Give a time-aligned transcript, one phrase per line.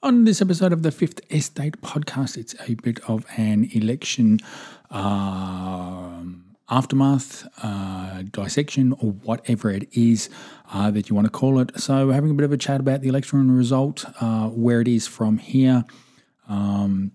[0.00, 4.38] On this episode of the Fifth Estate podcast, it's a bit of an election
[4.92, 10.30] um, aftermath, uh, dissection, or whatever it is
[10.72, 11.72] uh, that you want to call it.
[11.80, 14.86] So, we're having a bit of a chat about the election result, uh, where it
[14.86, 15.84] is from here.
[16.48, 17.10] Um,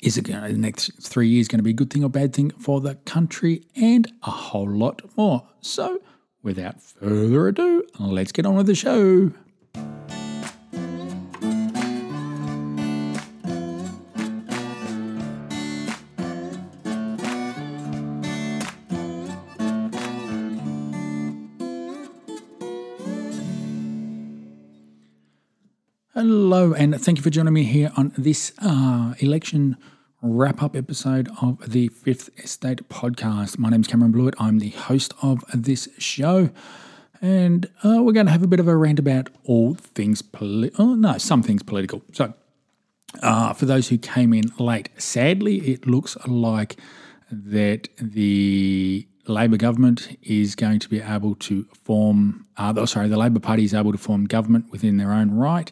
[0.00, 2.08] is it going to, the next three years going to be a good thing or
[2.08, 5.48] bad thing for the country, and a whole lot more.
[5.62, 6.00] So,
[6.44, 9.32] without further ado, let's get on with the show.
[26.20, 29.76] Hello, and thank you for joining me here on this uh, election
[30.20, 33.56] wrap up episode of the Fifth Estate podcast.
[33.56, 34.34] My name is Cameron Blewett.
[34.40, 36.50] I'm the host of this show,
[37.22, 40.84] and uh, we're going to have a bit of a rant about all things political.
[40.84, 42.02] Oh, no, some things political.
[42.12, 42.34] So,
[43.22, 46.80] uh, for those who came in late, sadly, it looks like
[47.30, 53.16] that the Labor government is going to be able to form, uh, oh, sorry, the
[53.16, 55.70] Labor Party is able to form government within their own right.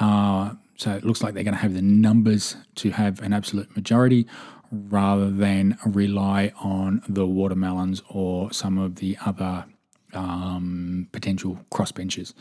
[0.00, 3.74] Uh, so it looks like they're going to have the numbers to have an absolute
[3.76, 4.26] majority
[4.72, 9.66] rather than rely on the watermelons or some of the other
[10.14, 12.32] um, potential crossbenchers.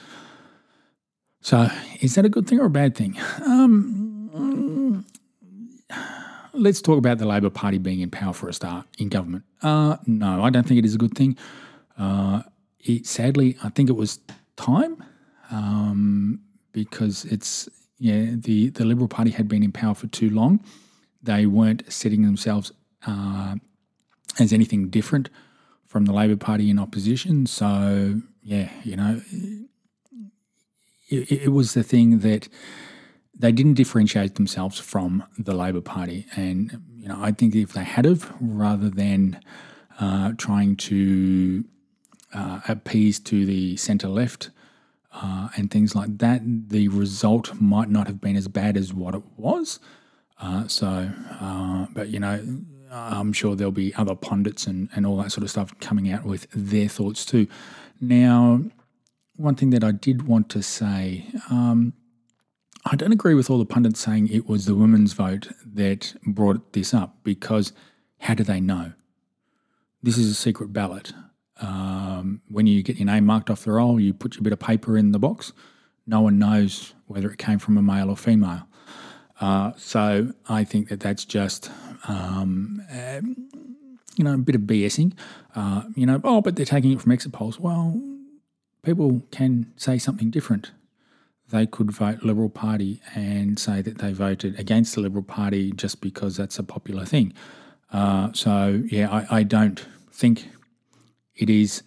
[1.41, 1.69] So,
[2.01, 3.17] is that a good thing or a bad thing?
[3.45, 5.05] Um,
[6.53, 9.43] let's talk about the Labor Party being in power for a start in government.
[9.61, 11.37] Uh, no, I don't think it is a good thing.
[11.97, 12.43] Uh,
[12.79, 14.19] it, sadly, I think it was
[14.55, 15.03] time.
[15.51, 20.63] Um, because it's yeah the the Liberal Party had been in power for too long.
[21.21, 22.71] They weren't setting themselves
[23.05, 23.55] uh,
[24.39, 25.29] as anything different
[25.85, 27.45] from the Labor Party in opposition.
[27.45, 29.21] So yeah, you know,
[31.09, 32.47] it, it was the thing that
[33.37, 37.83] they didn't differentiate themselves from the Labor Party, and you know, I think if they
[37.83, 39.39] had of rather than
[39.99, 41.65] uh, trying to
[42.33, 44.49] uh, appease to the centre left
[45.11, 49.15] uh, and things like that, the result might not have been as bad as what
[49.15, 49.79] it was.
[50.39, 51.11] Uh, so,
[51.41, 52.43] uh, but you know,
[52.91, 56.25] I'm sure there'll be other pundits and, and all that sort of stuff coming out
[56.25, 57.47] with their thoughts too.
[57.99, 58.61] Now,
[59.35, 61.93] one thing that I did want to say, um,
[62.85, 66.73] I don't agree with all the pundits saying it was the women's vote that brought
[66.73, 67.73] this up because
[68.19, 68.93] how do they know?
[70.01, 71.13] This is a secret ballot.
[71.61, 74.59] Um, when you get your name marked off the roll, you put your bit of
[74.59, 75.51] paper in the box.
[76.07, 78.67] No one knows whether it came from a male or female.
[79.41, 81.71] Uh, so I think that that's just,
[82.07, 83.21] um, uh,
[84.15, 85.13] you know, a bit of BSing.
[85.55, 87.59] Uh, you know, oh, but they're taking it from exit polls.
[87.59, 88.01] Well,
[88.83, 90.71] people can say something different.
[91.49, 95.99] They could vote Liberal Party and say that they voted against the Liberal Party just
[95.99, 97.33] because that's a popular thing.
[97.91, 100.47] Uh, so yeah, I, I don't think
[101.39, 101.83] it is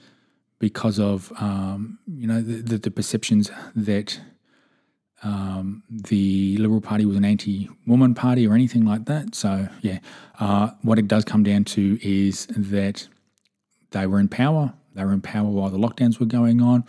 [0.59, 4.21] because of um, you know the, the, perceptions that
[5.23, 9.35] um, the Liberal Party was an anti-woman party or anything like that.
[9.35, 9.99] So yeah,
[10.41, 13.09] uh, what it does come down to is that
[13.91, 14.73] they were in power.
[14.95, 16.85] They were in power while the lockdowns were going on,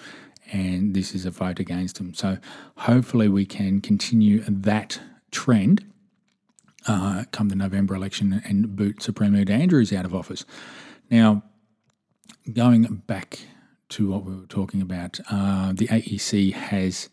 [0.51, 2.13] and this is a vote against them.
[2.13, 2.37] So
[2.77, 4.99] hopefully we can continue that
[5.31, 5.85] trend
[6.87, 10.45] uh, come the November election and boot Supreme Leader Andrews out of office.
[11.09, 11.43] Now,
[12.51, 13.39] going back
[13.89, 17.09] to what we were talking about, uh, the AEC has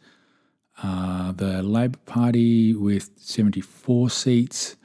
[0.83, 4.77] uh, the Labor Party with 74 seats,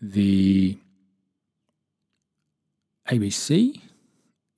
[0.00, 0.78] the
[3.08, 3.80] ABC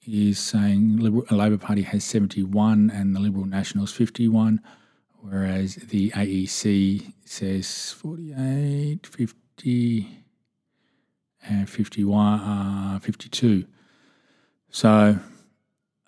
[0.06, 4.60] is saying Liberal, Labor Party has 71 and the Liberal Nationals 51,
[5.20, 10.24] whereas the AEC says 48, 50,
[11.48, 13.66] and 51, uh, 52.
[14.76, 15.18] So,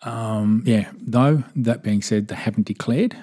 [0.02, 3.16] um, yeah, though, that being said, they haven't declared.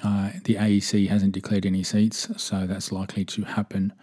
[0.00, 3.94] Uh, the AEC hasn't declared any seats, so that's likely to happen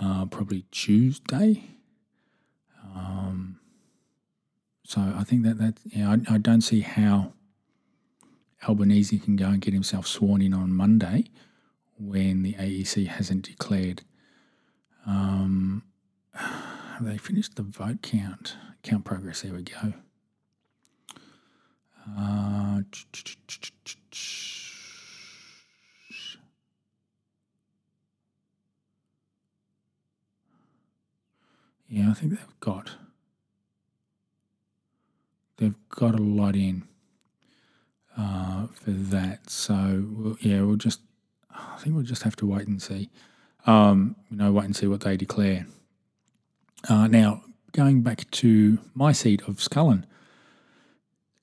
[0.00, 1.64] uh, probably Tuesday.
[2.94, 3.58] Um,
[4.84, 7.32] so I think that that yeah, I, I, don't see how
[8.68, 11.24] Albanese can go and get himself sworn in on Monday
[11.98, 14.02] when the AEC hasn't declared.
[15.04, 15.82] Um,
[17.00, 19.42] they finished the vote count, count progress.
[19.42, 19.94] There we go.
[22.18, 22.80] Uh,
[31.88, 32.90] yeah, I think they've got
[35.56, 36.84] they've got a lot in
[38.16, 39.50] uh, for that.
[39.50, 41.00] So we'll, yeah, we'll just
[41.50, 43.10] I think we'll just have to wait and see.
[43.66, 45.66] Um, you know, wait and see what they declare.
[46.88, 47.42] Uh, now,
[47.72, 50.04] going back to my seat of Scullin,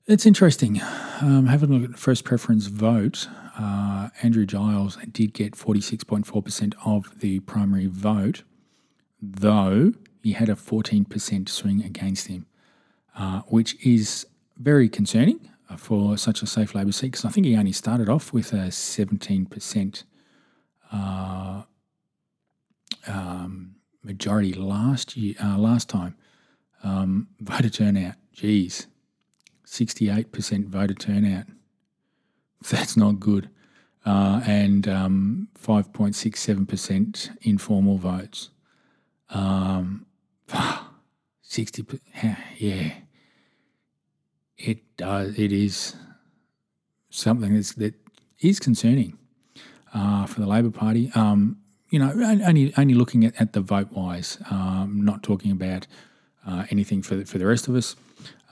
[0.08, 0.80] it's interesting.
[1.20, 3.28] Um, having a look at first preference vote,
[3.58, 8.42] uh, Andrew Giles did get 46.4% of the primary vote,
[9.20, 12.46] though he had a 14% swing against him,
[13.16, 14.26] uh, which is
[14.56, 18.32] very concerning for such a safe Labor seat because I think he only started off
[18.32, 20.04] with a 17%
[20.90, 21.62] uh,
[23.06, 26.16] um, majority last year, uh, last time.
[26.82, 28.86] Um, voter turnout, geez,
[29.68, 31.46] 68% voter turnout.
[32.70, 33.50] That's not good.
[34.04, 38.50] Uh, and um, 5.67% informal votes.
[39.30, 40.06] Um,
[41.42, 41.86] 60,
[42.56, 42.92] yeah.
[44.56, 45.38] It does.
[45.38, 45.94] It is
[47.10, 47.94] something that's, that
[48.40, 49.18] is concerning
[49.94, 51.12] uh, for the Labor Party.
[51.14, 51.58] Um,
[51.90, 55.86] you know, only only looking at, at the vote wise, um, not talking about
[56.46, 57.96] uh, anything for the, for the rest of us.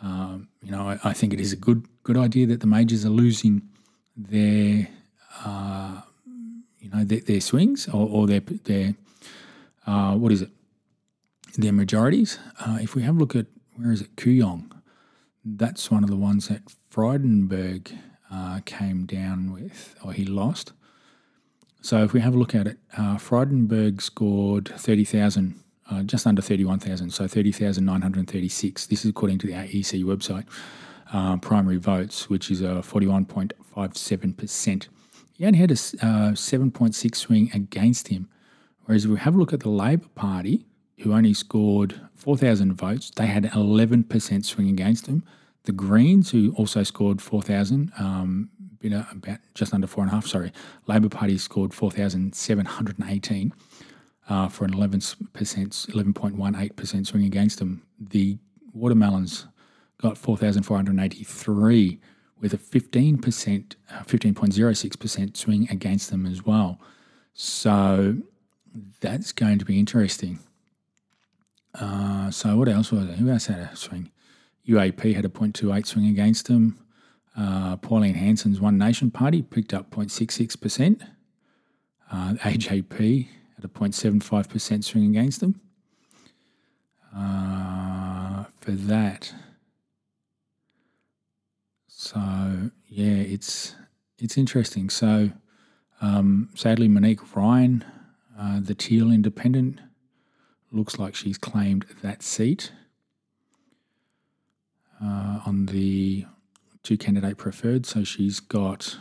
[0.02, 3.04] Um, you know, I, I, think it is a good good idea that the majors
[3.06, 3.62] are losing
[4.14, 4.88] their
[5.44, 6.02] uh,
[6.80, 8.94] you know their, their swings or, or, their their
[9.86, 10.50] uh, what is it
[11.56, 12.38] their majorities.
[12.60, 13.46] Uh, if we have a look at
[13.76, 14.70] where is it Kooyong,
[15.44, 17.96] that's one of the ones that Frydenberg
[18.30, 20.72] uh, came down with or he lost.
[21.80, 26.42] So if we have a look at it, uh, Frydenberg scored 30,000, uh, just under
[26.42, 28.86] 31,000, so 30,936.
[28.86, 30.44] This is according to the AEC website.
[31.12, 34.88] Uh, primary votes, which is uh, a 41.57%.
[35.34, 38.28] He only had a uh, 7.6 swing against him.
[38.84, 40.66] Whereas if we have a look at the Labor Party,
[41.00, 45.22] who only scored 4,000 votes, they had an 11% swing against them.
[45.64, 48.50] The Greens, who also scored 4,000, um,
[48.94, 50.26] about just under four and a half.
[50.26, 50.52] Sorry,
[50.86, 53.52] Labor Party scored 4,718
[54.28, 55.00] uh, for an eleven
[55.32, 57.82] percent, eleven point one eight percent swing against them.
[57.98, 58.38] The
[58.72, 59.46] Watermelons
[60.00, 62.00] got four thousand four hundred eighty three
[62.40, 64.02] with a fifteen percent, uh,
[65.34, 66.80] swing against them as well.
[67.34, 68.18] So
[69.00, 70.40] that's going to be interesting.
[71.74, 73.16] Uh, so what else was it?
[73.16, 74.10] Who else had a swing?
[74.66, 76.78] UAP had a 0.28 swing against them.
[77.36, 81.06] Uh, Pauline Hanson's One Nation Party picked up 0.66%.
[82.10, 85.60] Uh, AJP had a 0.75% swing against them.
[87.16, 89.32] Uh, for that.
[91.86, 93.74] So yeah, it's
[94.18, 94.90] it's interesting.
[94.90, 95.30] So
[96.02, 97.84] um, sadly, Monique Ryan,
[98.38, 99.80] uh, the Teal Independent,
[100.70, 102.72] looks like she's claimed that seat
[105.02, 106.26] uh, on the
[106.82, 107.86] two candidate preferred.
[107.86, 108.98] So she's got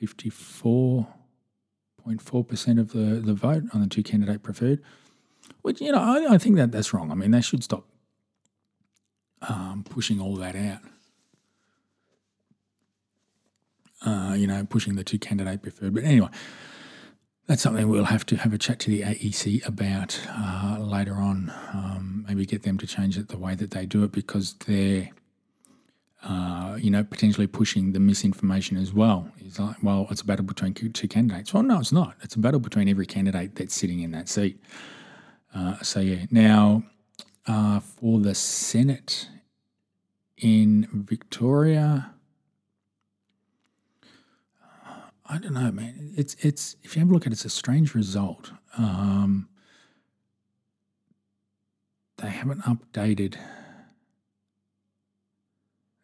[0.00, 4.82] 54.4% of the, the vote on the two candidate preferred,
[5.62, 7.10] which, you know, I, I think that that's wrong.
[7.10, 7.86] I mean, they should stop
[9.42, 10.80] um, pushing all that out.
[14.02, 15.92] Uh, you know, pushing the two candidate preferred.
[15.92, 16.28] But anyway,
[17.46, 21.52] that's something we'll have to have a chat to the AEC about uh, later on.
[21.74, 25.10] Um, maybe get them to change it the way that they do it because they're,
[26.22, 29.30] uh, you know, potentially pushing the misinformation as well.
[29.38, 31.54] It's like, well, it's a battle between two candidates.
[31.54, 32.14] Well, no, it's not.
[32.22, 34.60] It's a battle between every candidate that's sitting in that seat.
[35.54, 36.84] Uh, so yeah, now
[37.46, 39.28] uh, for the Senate
[40.36, 42.12] in Victoria.
[45.26, 46.12] I don't know, man.
[46.16, 48.52] It's it's if you have a look at it, it's a strange result.
[48.76, 49.48] Um,
[52.18, 53.36] they haven't updated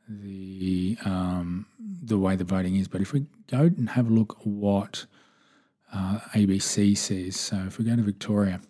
[0.08, 4.36] the um, the way the voting is, but if we go and have a look
[4.40, 5.06] at what
[5.92, 8.60] uh, ABC says, so if we go to Victoria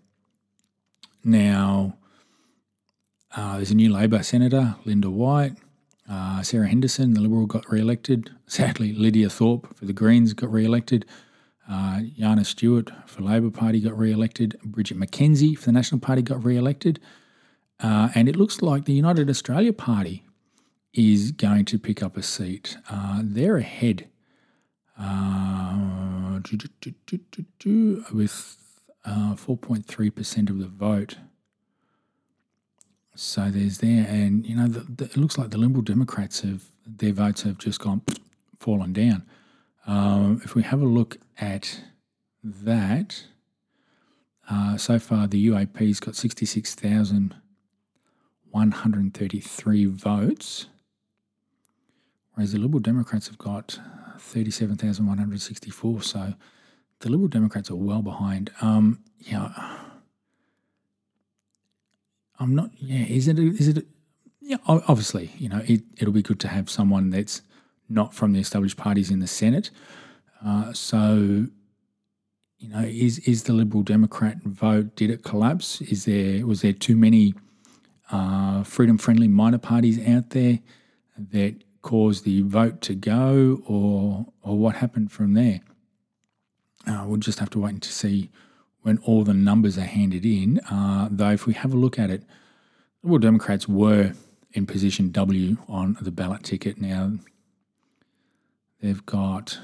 [1.24, 1.96] now,
[3.34, 5.56] uh, there's a new Labor senator, Linda White.
[6.08, 8.30] Uh, Sarah Henderson, the Liberal, got re elected.
[8.46, 11.04] Sadly, Lydia Thorpe for the Greens got re elected.
[11.68, 14.56] Uh, Jana Stewart for Labor Party got re elected.
[14.64, 17.00] Bridget McKenzie for the National Party got re elected.
[17.80, 20.25] Uh, and it looks like the United Australia Party
[20.96, 22.78] is going to pick up a seat.
[22.90, 24.08] Uh, they're ahead
[24.98, 26.40] uh,
[28.12, 28.56] with
[29.06, 31.18] 4.3% uh, of the vote.
[33.14, 36.64] So there's there, and you know, the, the, it looks like the Liberal Democrats have
[36.86, 38.02] their votes have just gone
[38.60, 39.24] fallen down.
[39.86, 41.80] Um, if we have a look at
[42.44, 43.24] that,
[44.50, 47.34] uh, so far the UAP's got sixty six thousand
[48.50, 50.66] one hundred thirty three votes,
[52.36, 53.80] whereas the Liberal Democrats have got
[54.18, 56.02] 37,164.
[56.02, 56.34] So
[57.00, 58.50] the Liberal Democrats are well behind.
[58.60, 59.78] Um, yeah,
[62.38, 62.70] I'm not.
[62.76, 63.38] Yeah, is it?
[63.38, 63.86] Is it?
[64.40, 67.42] Yeah, obviously, you know, it, it'll be good to have someone that's
[67.88, 69.70] not from the established parties in the Senate.
[70.44, 71.46] Uh, so,
[72.58, 75.80] you know, is is the Liberal Democrat vote did it collapse?
[75.80, 77.34] Is there was there too many
[78.12, 80.60] uh, freedom friendly minor parties out there
[81.32, 85.60] that caused the vote to go, or or what happened from there?
[86.84, 88.28] Uh, we'll just have to wait to see
[88.82, 90.58] when all the numbers are handed in.
[90.68, 94.14] Uh, though, if we have a look at it, the Liberal Democrats were
[94.52, 96.80] in position W on the ballot ticket.
[96.80, 97.12] Now,
[98.82, 99.60] they've got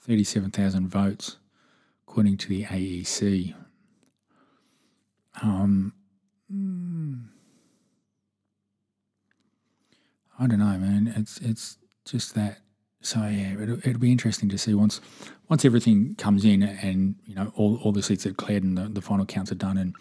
[0.00, 1.38] 37,000 votes,
[2.06, 3.54] according to the AEC.
[5.42, 5.94] Um,
[10.38, 11.12] I don't know, man.
[11.16, 12.58] It's it's just that.
[13.00, 15.00] So yeah, it'll, it'll be interesting to see once
[15.48, 18.88] once everything comes in and you know all, all the seats are cleared and the,
[18.88, 19.94] the final counts are done and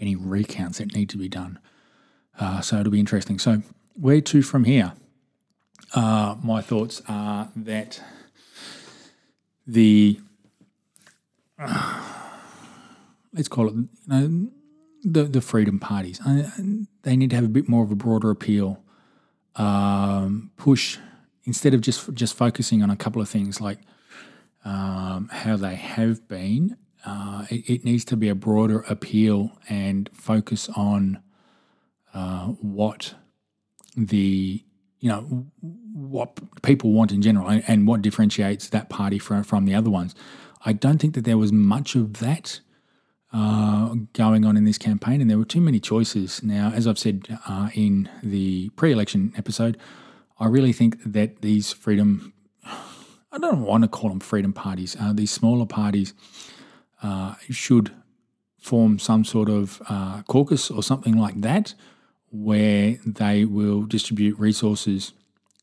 [0.00, 1.58] any recounts that need to be done.
[2.38, 3.38] Uh, so it'll be interesting.
[3.38, 3.62] So
[3.94, 4.94] where to from here?
[5.94, 8.02] Uh, my thoughts are that
[9.66, 10.20] the
[11.58, 12.02] uh,
[13.32, 14.48] let's call it you know
[15.02, 16.20] the the freedom parties.
[16.26, 16.50] Uh,
[17.02, 18.82] they need to have a bit more of a broader appeal.
[19.60, 20.96] Um, push
[21.44, 23.80] instead of just just focusing on a couple of things like
[24.64, 26.78] um, how they have been.
[27.04, 31.22] Uh, it, it, needs to be a broader appeal and focus on
[32.14, 33.14] uh, what
[33.96, 34.64] the
[34.98, 35.46] you know
[35.92, 39.90] what people want in general and, and, what differentiates that party from from the other
[39.90, 40.14] ones.
[40.64, 42.60] I don't think that there was much of that
[43.32, 46.42] uh, going on in this campaign, and there were too many choices.
[46.42, 49.76] Now, as I've said uh, in the pre-election episode,
[50.38, 52.32] I really think that these freedom
[53.32, 54.96] I don't want to call them freedom parties.
[54.98, 56.14] Uh, these smaller parties
[57.02, 57.92] uh, should
[58.60, 61.74] form some sort of uh, caucus or something like that,
[62.32, 65.12] where they will distribute resources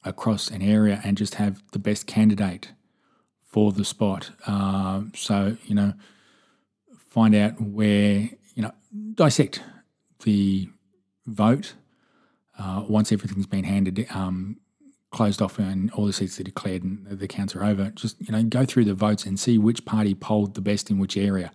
[0.05, 2.71] across an area and just have the best candidate
[3.43, 4.31] for the spot.
[5.13, 5.93] So you know,
[7.17, 8.71] find out where you know
[9.15, 9.63] dissect
[10.23, 10.69] the
[11.25, 11.73] vote
[12.59, 14.05] uh, once everything's been handed.
[14.11, 14.57] Um,
[15.09, 18.31] closed off and all the seats are declared and the counts are over, just you
[18.31, 21.51] know go through the votes and see which party polled the best in which area.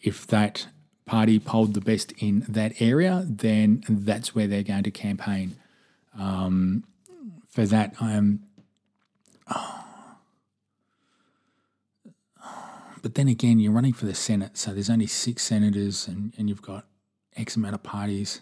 [0.00, 0.66] If that
[1.04, 5.56] party polled the best in that area, then that's where they're going to campaign.
[6.18, 6.84] Um,
[7.50, 8.44] for that, I am.
[9.54, 9.81] Oh.
[13.02, 16.48] But then again, you're running for the Senate, so there's only six senators, and, and
[16.48, 16.86] you've got
[17.36, 18.40] X amount of parties.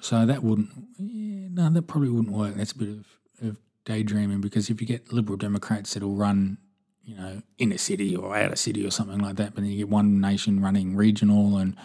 [0.00, 2.54] So that wouldn't, yeah, no, that probably wouldn't work.
[2.54, 3.06] That's a bit of,
[3.42, 6.58] of daydreaming because if you get Liberal Democrats that'll run,
[7.04, 9.70] you know, in a city or out of city or something like that, but then
[9.70, 11.76] you get one nation running regional and,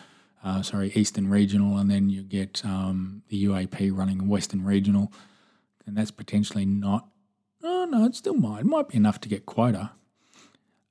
[0.44, 5.12] uh, sorry, Eastern regional, and then you get um, the UAP running Western regional,
[5.86, 7.10] and that's potentially not.
[7.90, 8.36] No, it's still.
[8.58, 9.92] It might be enough to get quota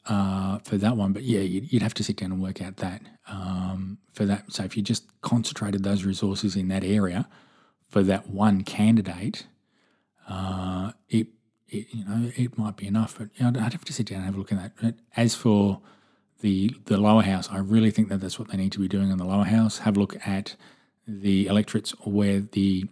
[0.06, 1.12] uh, for that one.
[1.12, 4.52] But yeah, you'd, you'd, have to sit down and work out that um, for that.
[4.52, 7.28] So if you just concentrated those resources in that area
[7.88, 9.46] for that one candidate,
[10.28, 11.28] uh, it,
[11.68, 13.18] it you know it might be enough.
[13.18, 14.72] But you know, I'd have to sit down and have a look at that.
[14.80, 15.80] But as for
[16.40, 19.10] the the lower house, I really think that that's what they need to be doing
[19.10, 19.78] in the lower house.
[19.78, 20.56] Have a look at
[21.06, 22.86] the electorates where the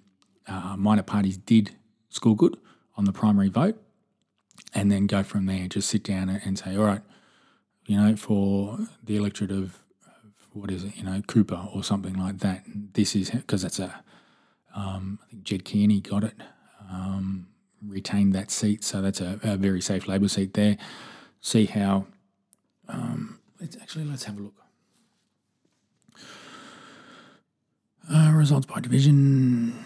[0.47, 1.75] uh, minor parties did
[2.11, 2.57] score good
[2.97, 3.84] on the primary vote
[4.75, 5.69] and then go from there.
[5.69, 7.03] Just sit down and say, all right,
[7.87, 9.79] you know, for the electorate of,
[10.53, 12.63] what is it, you know, Cooper or something like that.
[12.67, 14.03] This is because that's a,
[14.75, 16.35] um, I think Ged Kearney got it,
[16.89, 17.49] um,
[17.85, 20.77] retained that seat, so that's a, a, very safe Labor seat there.
[21.41, 22.07] See how.
[22.89, 24.55] Um, let's actually let's have a look.
[28.11, 29.85] Uh, results by division.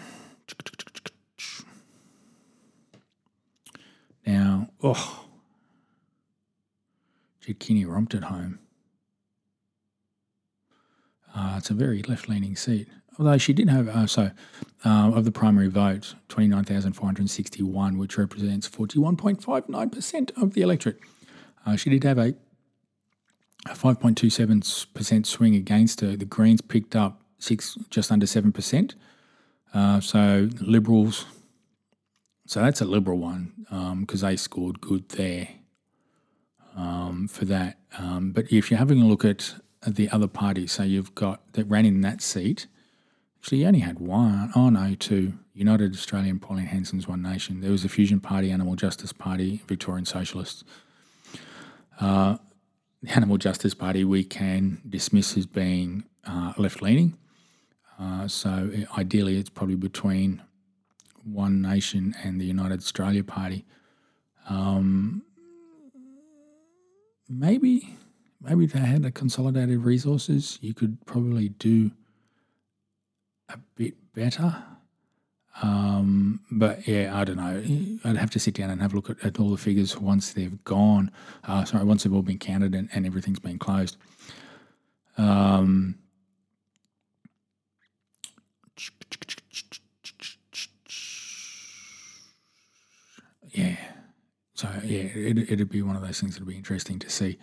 [4.81, 5.25] Oh,
[7.41, 8.59] Ged romped it home.
[11.35, 12.87] Uh, it's a very left leaning seat.
[13.17, 14.31] Although she did have, uh, so
[14.85, 20.99] uh, of the primary vote, 29,461, which represents 41.59% of the electorate.
[21.65, 22.33] Uh, she did have a,
[23.65, 26.15] a 5.27% swing against her.
[26.15, 28.93] The Greens picked up six, just under 7%.
[29.73, 31.25] Uh, so Liberals
[32.49, 33.53] so that's a liberal one
[34.01, 35.47] because um, they scored good there
[36.75, 37.77] um, for that.
[37.97, 39.53] Um, but if you're having a look at
[39.85, 42.67] the other parties, so you've got that ran in that seat,
[43.39, 44.51] Actually, you only had one.
[44.53, 45.33] Oh no, two.
[45.53, 47.61] United Australian, Pauline Hanson's One Nation.
[47.61, 50.65] There was a Fusion Party, Animal Justice Party, Victorian Socialists.
[52.01, 52.37] Uh,
[53.01, 57.17] the Animal Justice Party we can dismiss as being uh, left leaning.
[57.97, 60.41] Uh, so ideally, it's probably between
[61.33, 63.65] One Nation and the United Australia Party.
[64.49, 65.23] Um,
[67.27, 67.97] maybe,
[68.41, 71.91] maybe they had a consolidated resources, you could probably do
[73.49, 74.63] a bit better.
[75.61, 77.99] Um, but yeah, I don't know.
[78.05, 80.33] I'd have to sit down and have a look at, at all the figures once
[80.33, 81.11] they've gone.
[81.43, 83.97] Uh, sorry, once they've all been counted and, and everything's been closed.
[85.17, 85.95] Um,
[93.51, 93.75] yeah.
[94.59, 97.39] So yeah, it, it'd be one of those things that'd be interesting to see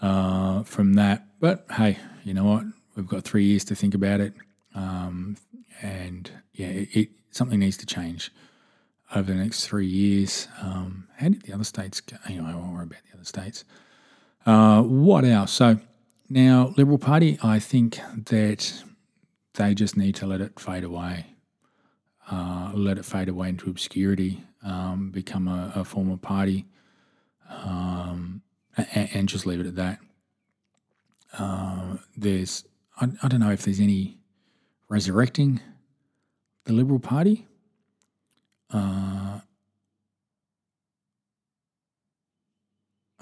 [0.00, 1.26] uh, from that.
[1.40, 2.62] But hey, you know what?
[2.94, 4.32] We've got three years to think about it.
[4.72, 5.36] Um,
[5.80, 8.30] and yeah, it, it, something needs to change
[9.12, 10.46] over the next three years.
[10.60, 12.16] Um, how did the other states go?
[12.28, 13.64] Anyway, I won't worry about the other states.
[14.46, 15.50] Uh, what else?
[15.50, 15.80] So
[16.28, 18.84] now, Liberal Party, I think that
[19.54, 21.34] they just need to let it fade away,
[22.30, 26.66] uh, let it fade away into obscurity, um, become a, a former party,
[27.48, 28.42] um,
[28.76, 29.98] and, and, just leave it at that.
[31.38, 32.64] Uh, there's,
[33.00, 34.18] I, I don't know if there's any
[34.88, 35.60] resurrecting
[36.64, 37.46] the Liberal Party.
[38.70, 39.40] Uh,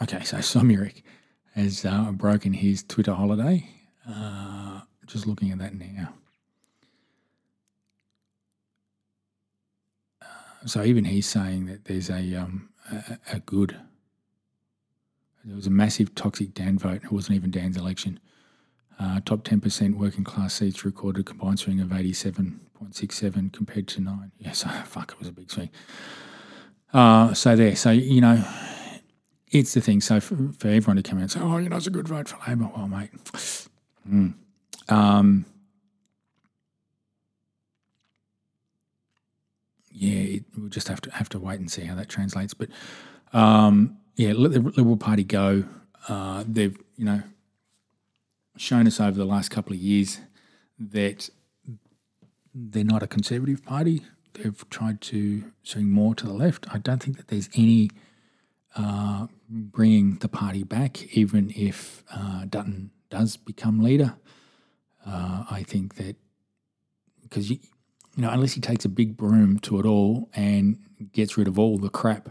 [0.03, 1.03] okay, so Somyurek
[1.55, 3.69] has uh, broken his Twitter holiday.
[4.09, 6.15] Uh, just looking at that now.
[10.67, 13.77] So even he's saying that there's a, um, a, a good.
[15.45, 17.03] There was a massive toxic Dan vote.
[17.05, 18.21] It wasn't even Dan's election.
[18.99, 24.33] Uh, top 10% working class seats recorded a combined swing of 87.67 compared to 9.
[24.39, 25.71] Yes, oh, fuck, it was a big swing.
[26.93, 28.45] Uh, so there, so, you know,
[29.51, 30.03] it's the thing.
[30.03, 32.09] So for, for, everyone to come out and say, oh, you know, it's a good
[32.09, 32.71] vote for Labor.
[32.77, 33.11] Well, mate,
[34.07, 34.35] mm.
[34.89, 35.47] um,
[40.01, 42.55] yeah, we'll just have to have to wait and see how that translates.
[42.55, 42.71] But
[43.35, 45.65] um, yeah, let the Liberal Party go.
[46.09, 47.23] Uh, they've, you know,
[48.57, 50.21] shown us over the last couple of years
[50.79, 51.29] that
[52.55, 54.03] they're not a conservative party.
[54.33, 56.67] They've tried to swing more to the left.
[56.73, 57.91] I don't think that there's any
[58.77, 64.15] uh, bringing the party back, even if uh, Dutton does become leader.
[65.07, 66.17] Uh, I think that
[67.23, 67.53] because
[68.17, 70.79] you, know, unless he takes a big broom to it all and
[71.13, 72.31] gets rid of all the crap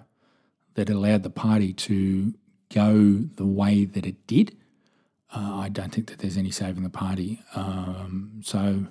[0.76, 2.34] that allowed the party to
[2.74, 4.56] go the way that it did,
[5.36, 7.42] uh, I don't think that there's any saving the party.
[7.56, 8.86] Um, so,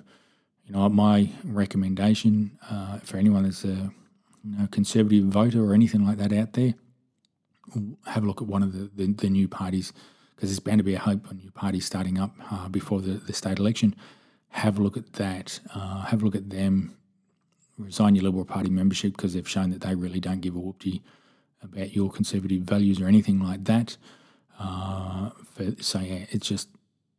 [0.65, 3.91] you know, my recommendation uh, for anyone that's a
[4.43, 6.73] you know, conservative voter or anything like that out there,
[8.05, 9.93] have a look at one of the, the, the new parties
[10.35, 13.13] because there's bound to be a hope on new parties starting up uh, before the,
[13.13, 13.93] the state election.
[14.49, 15.59] Have a look at that.
[15.73, 16.95] Uh, have a look at them.
[17.77, 21.01] Resign your Liberal Party membership because they've shown that they really don't give a whoopty
[21.61, 23.97] about your conservative values or anything like that.
[24.59, 26.69] Uh, for, so yeah, it's just,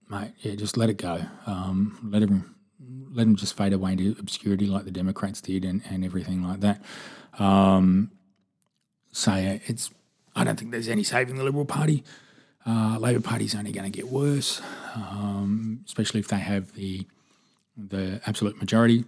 [0.08, 1.22] mate, yeah, just let it go.
[1.46, 2.54] Um, let them,
[3.12, 6.60] let them just fade away into obscurity like the Democrats did, and, and everything like
[6.60, 6.82] that.
[7.38, 8.10] Um,
[9.12, 9.90] so yeah, it's.
[10.36, 12.04] I don't think there's any saving the Liberal Party.
[12.66, 14.60] Uh, Labor Party's only going to get worse,
[14.94, 17.06] um, especially if they have the
[17.88, 19.04] the absolute majority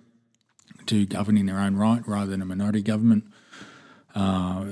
[0.87, 3.25] to govern in their own right rather than a minority government.
[4.15, 4.65] Uh,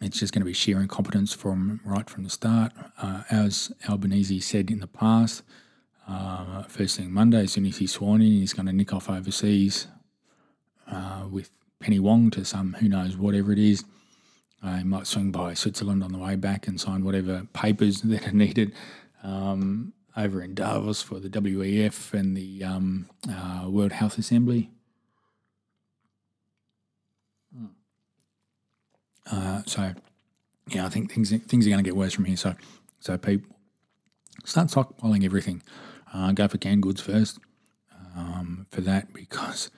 [0.00, 2.72] it's just going to be sheer incompetence from right from the start.
[3.00, 5.42] Uh, as Albanese said in the past,
[6.06, 9.08] uh, first thing Monday, as soon as he's sworn in, he's going to nick off
[9.08, 9.86] overseas
[10.90, 11.50] uh, with
[11.80, 13.84] Penny Wong to some who knows whatever it is.
[14.62, 18.28] Uh, he might swing by Switzerland on the way back and sign whatever papers that
[18.28, 18.72] are needed
[19.22, 24.70] um, over in Davos for the WEF and the um, uh, World Health Assembly.
[29.30, 29.94] Uh, so,
[30.68, 32.36] yeah, I think things things are going to get worse from here.
[32.36, 32.54] So,
[33.00, 33.56] so people
[34.44, 35.62] start stockpiling everything.
[36.12, 37.38] Uh, go for canned goods first
[38.16, 39.70] um, for that because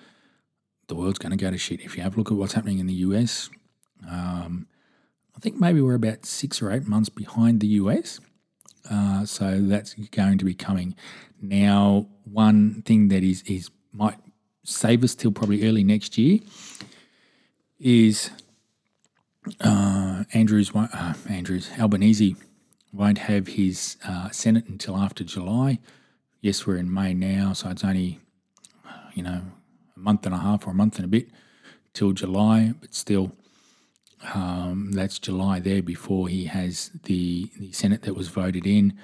[0.89, 1.81] the world's going to go to shit.
[1.81, 3.51] If you have a look at what's happening in the US,
[4.09, 4.67] um,
[5.37, 8.21] I think maybe we're about six or eight months behind the US.
[8.91, 10.95] Uh, so that's going to be coming.
[11.41, 14.19] Now, one thing that is is might
[14.65, 16.41] save us till probably early next year
[17.79, 18.31] is
[19.61, 22.37] uh, Andrews, uh, Andrews Albanese
[22.93, 25.79] won't have his uh, Senate until after July.
[26.41, 28.21] Yes, we're in May now, so it's only
[29.17, 29.41] you know,
[29.97, 31.29] a month and a half or a month and a bit
[31.95, 33.33] till July, but still,
[34.35, 38.99] um, that's July there before he has the, the Senate that was voted in.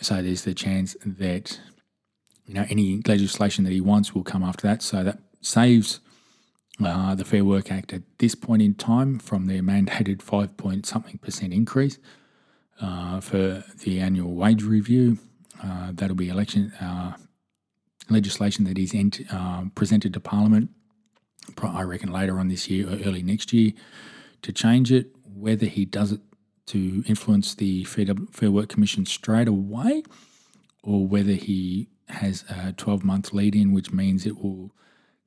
[0.00, 1.60] So there's the chance that
[2.46, 4.82] you know any legislation that he wants will come after that.
[4.82, 6.00] So that saves
[6.84, 10.86] uh, the Fair Work Act at this point in time from their mandated five point
[10.86, 11.98] something percent increase
[12.80, 15.18] uh, for the annual wage review.
[15.62, 17.12] Uh, that'll be election uh,
[18.10, 20.70] legislation that is ent- uh, presented to Parliament.
[21.62, 23.72] I reckon later on this year or early next year
[24.44, 25.08] to change it.
[25.34, 26.20] Whether he does it
[26.66, 30.04] to influence the Fair, Work Commission straight away,
[30.82, 34.70] or whether he has a 12 month lead in, which means it will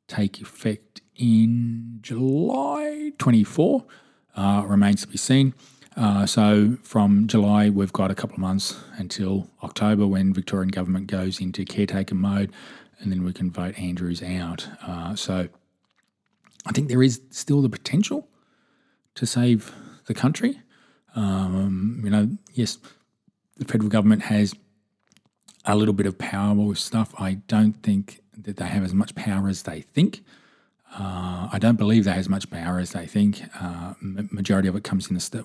[0.07, 3.85] take effect in July 24,
[4.35, 5.53] uh, remains to be seen.
[5.95, 11.07] Uh, so from July, we've got a couple of months until October when Victorian government
[11.07, 12.51] goes into caretaker mode,
[12.99, 14.67] and then we can vote Andrews out.
[14.81, 15.49] Uh, so
[16.67, 18.27] I think there is still the potential
[19.17, 19.73] to save
[20.05, 20.61] the country.
[21.15, 22.77] Um, you know, yes,
[23.57, 24.53] the federal government has
[25.65, 27.13] a little bit of power with stuff.
[27.19, 30.23] I don't think that they have as much power as they think.
[30.95, 33.41] Uh, I don't believe they have as much power as they think.
[33.59, 35.43] Uh, majority of it comes in the state.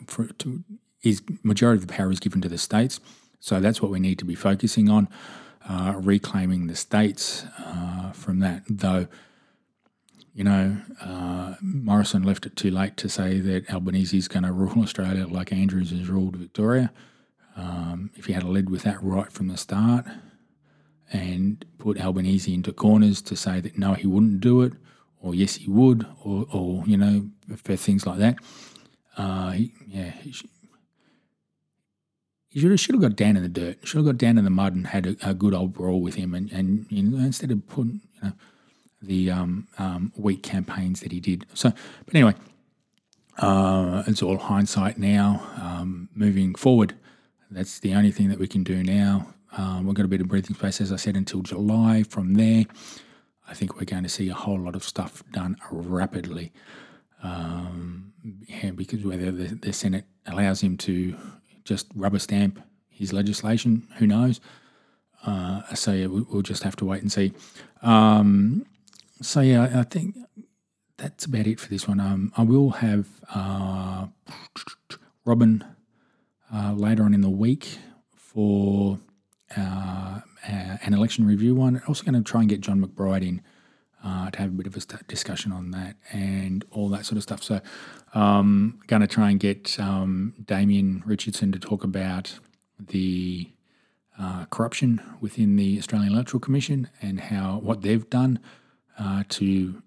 [1.03, 3.01] Is majority of the power is given to the states,
[3.41, 5.09] so that's what we need to be focusing on,
[5.69, 8.63] uh, reclaiming the states uh, from that.
[8.69, 9.09] Though,
[10.35, 14.53] you know, uh, Morrison left it too late to say that Albanese is going to
[14.53, 16.91] rule Australia like Andrews has ruled Victoria.
[17.55, 20.07] Um, if he had led with that right from the start
[21.13, 24.73] and put Albanese into corners to say that no, he wouldn't do it,
[25.21, 28.37] or yes, he would, or, or you know, for things like that,
[29.19, 29.55] uh,
[29.87, 30.49] yeah, he, should,
[32.49, 34.51] he have, should have got down in the dirt, should have got down in the
[34.51, 37.51] mud and had a, a good old brawl with him, and, and you know, instead
[37.51, 38.33] of putting you know
[39.03, 41.47] the um, um, weak campaigns that he did.
[41.55, 41.73] So,
[42.05, 42.35] but anyway,
[43.39, 45.47] uh, it's all hindsight now.
[45.61, 46.95] Um, moving forward,
[47.51, 49.35] that's the only thing that we can do now.
[49.57, 52.03] Um, we've got a bit of breathing space, as I said, until July.
[52.05, 52.65] From there,
[53.49, 56.53] I think we're going to see a whole lot of stuff done rapidly.
[57.23, 58.13] Um,
[58.47, 61.17] yeah, because whether the, the, Senate allows him to
[61.65, 64.41] just rubber stamp his legislation, who knows?
[65.25, 67.33] Uh, so yeah, we'll just have to wait and see.
[67.83, 68.67] Um,
[69.23, 70.17] so yeah, I think
[70.99, 72.01] that's about it for this one.
[72.01, 74.07] Um, I will have uh,
[75.25, 75.65] Robin
[76.53, 77.79] uh, later on in the week
[78.17, 78.99] for
[79.57, 81.77] uh, an election review one.
[81.77, 83.43] I'm Also going to try and get John McBride in
[84.05, 87.23] uh, to have a bit of a discussion on that and all that sort of
[87.23, 87.43] stuff.
[87.43, 87.61] So,
[88.15, 92.39] um, going to try and get um, Damien Richardson to talk about
[92.79, 93.51] the
[94.19, 98.41] uh, corruption within the Australian Electoral Commission and how what they've done
[98.99, 99.83] uh, to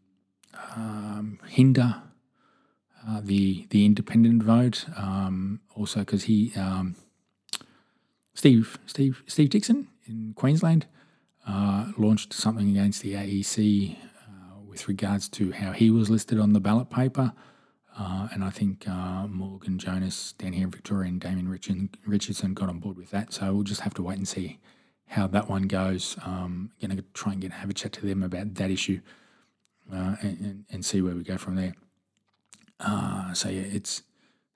[0.76, 2.02] um, hinder
[3.08, 4.86] uh, the the independent vote.
[4.98, 6.96] Um, also, because he um,
[8.34, 10.88] Steve Steve Steve Dixon in Queensland
[11.48, 16.54] uh, launched something against the AEC uh, with regards to how he was listed on
[16.54, 17.34] the ballot paper.
[17.98, 22.68] Uh, and I think uh, Morgan Jonas down here in Victoria and Damien Richardson got
[22.68, 23.32] on board with that.
[23.32, 24.60] So we'll just have to wait and see
[25.08, 26.18] how that one goes.
[26.26, 29.02] Um, going to try and get have a chat to them about that issue
[29.92, 31.74] and, and, and see where we go from there.
[32.80, 34.02] Uh, so yeah, it's,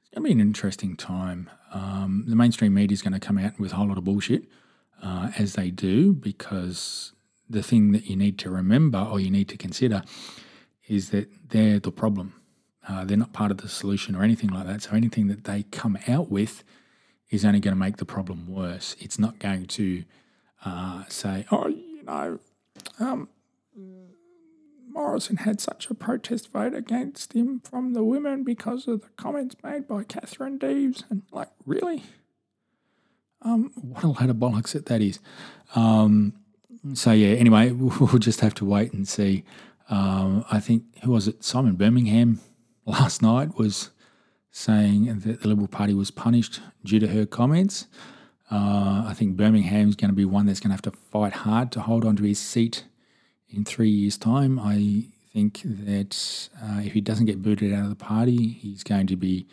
[0.02, 1.50] it's going to be an interesting time.
[1.72, 4.44] Um, the mainstream media is going to come out with a whole lot of bullshit,
[5.02, 7.14] uh, as they do, because
[7.50, 10.04] the thing that you need to remember or you need to consider
[10.88, 12.34] is that they're the problem.
[12.88, 14.82] Uh, they're not part of the solution or anything like that.
[14.82, 16.64] So anything that they come out with
[17.30, 18.96] is only going to make the problem worse.
[19.00, 20.04] It's not going to
[20.66, 22.40] uh, say, oh, you know,
[23.00, 23.30] um,
[24.90, 29.56] Morrison had such a protest vote against him from the women because of the comments
[29.64, 31.04] made by Katherine Deves.
[31.10, 32.04] And, like, really?
[33.42, 35.20] Um, what a load of bollocks that that is.
[35.76, 36.34] Um,
[36.94, 39.44] so, yeah, anyway, we'll just have to wait and see.
[39.90, 41.44] Um, I think, who was it?
[41.44, 42.42] Simon Birmingham
[42.86, 43.92] last night was
[44.52, 47.88] saying that the Liberal Party was punished due to her comments.
[48.52, 51.72] Uh, I think Birmingham's going to be one that's going to have to fight hard
[51.74, 52.86] to hold on to his seat
[53.50, 57.90] in three years' time, I think that uh, if he doesn't get booted out of
[57.90, 59.48] the party, he's going to be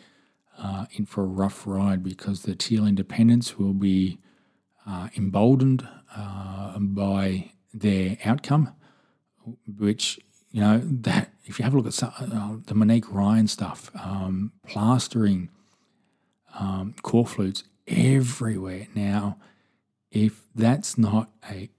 [0.57, 4.19] uh, in for a rough ride because the Teal Independents will be
[4.87, 8.73] uh, emboldened uh, by their outcome,
[9.77, 10.19] which,
[10.51, 13.91] you know, that if you have a look at some, uh, the Monique Ryan stuff,
[13.95, 15.49] um, plastering
[16.59, 18.87] um, corflutes everywhere.
[18.93, 19.37] Now,
[20.11, 21.69] if that's not a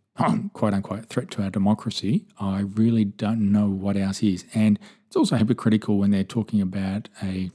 [0.53, 4.45] quote unquote threat to our democracy, I really don't know what else is.
[4.55, 7.51] And it's also hypocritical when they're talking about a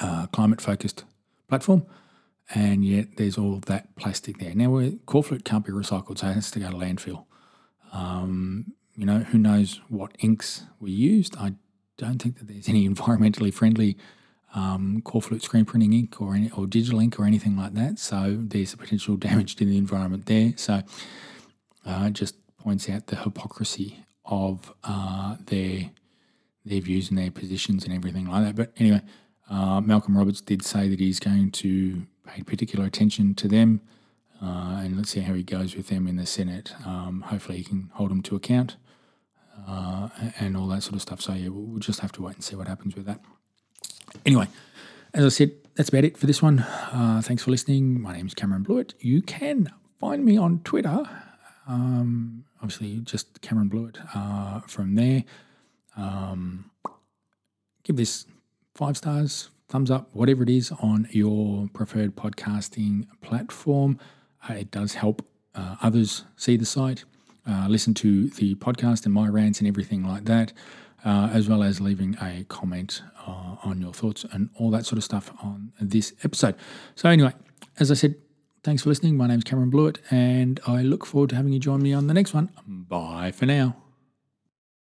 [0.00, 1.04] uh, climate focused
[1.48, 1.86] platform,
[2.54, 4.54] and yet there's all that plastic there.
[4.54, 4.68] Now,
[5.06, 7.24] corflute can't be recycled, so it has to go to landfill.
[7.92, 11.36] Um, you know, who knows what inks were used?
[11.36, 11.54] I
[11.96, 13.96] don't think that there's any environmentally friendly
[14.54, 17.98] um, corflute screen printing ink or any, or digital ink or anything like that.
[17.98, 20.52] So there's a potential damage to the environment there.
[20.56, 20.82] So
[21.86, 25.90] uh, just points out the hypocrisy of uh, their
[26.64, 28.56] their views and their positions and everything like that.
[28.56, 29.00] But anyway,
[29.48, 33.80] uh, Malcolm Roberts did say that he's going to pay particular attention to them,
[34.42, 36.74] uh, and let's see how he goes with them in the Senate.
[36.84, 38.76] Um, hopefully, he can hold them to account
[39.66, 40.08] uh,
[40.38, 41.22] and all that sort of stuff.
[41.22, 43.20] So yeah, we'll just have to wait and see what happens with that.
[44.26, 44.46] Anyway,
[45.14, 46.58] as I said, that's about it for this one.
[46.58, 48.00] Uh, thanks for listening.
[48.00, 48.94] My name is Cameron Blewett.
[49.00, 51.02] You can find me on Twitter.
[51.66, 55.24] Um, obviously, just Cameron Blewett uh, from there.
[55.96, 56.70] Um,
[57.84, 58.26] give this
[58.74, 63.98] five stars, thumbs up, whatever it is on your preferred podcasting platform.
[64.48, 67.04] Uh, it does help uh, others see the site,
[67.48, 70.52] uh, listen to the podcast and my rants and everything like that
[71.04, 74.98] uh, as well as leaving a comment uh, on your thoughts and all that sort
[74.98, 76.54] of stuff on this episode.
[76.94, 77.32] So, anyway,
[77.78, 78.16] as I said,
[78.62, 79.16] thanks for listening.
[79.16, 82.06] My name is Cameron Blewett, and I look forward to having you join me on
[82.06, 82.50] the next one.
[82.66, 83.87] Bye for now.